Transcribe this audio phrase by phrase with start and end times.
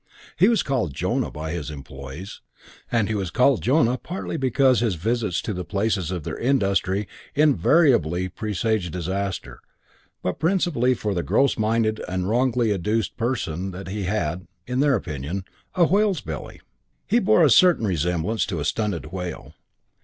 [0.35, 2.41] He was called Jonah by his employees;
[2.91, 7.07] and he was called Jonah partly because his visits to the places of their industry
[7.35, 9.59] invariably presaged disaster,
[10.23, 14.95] but principally for the gross minded and wrongly adduced reason that he had (in their
[14.95, 15.45] opinion)
[15.75, 16.55] a whale's belly.
[16.55, 16.61] IV
[17.05, 19.53] He bore a certain resemblance to a stunted whale.